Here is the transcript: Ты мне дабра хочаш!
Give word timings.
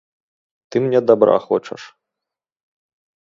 Ты 0.69 0.75
мне 0.85 0.99
дабра 1.09 1.37
хочаш! 1.49 1.83